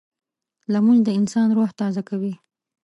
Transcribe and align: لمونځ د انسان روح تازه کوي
لمونځ 0.71 1.01
د 1.05 1.09
انسان 1.19 1.47
روح 1.57 1.69
تازه 1.79 2.01
کوي 2.09 2.33